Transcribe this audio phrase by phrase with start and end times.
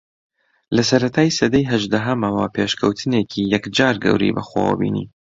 [0.75, 5.05] لە سەرەتای سەدەی ھەژدەھەمەوە پێشکەوتنێکی یەکجار گەورەی بەخۆوە بینی